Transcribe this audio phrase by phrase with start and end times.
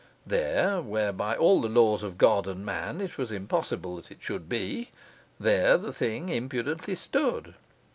[0.25, 4.17] There, where by all the laws of God and man it was impossible that it
[4.23, 4.89] should be
[5.39, 7.53] there the thing impudently stood.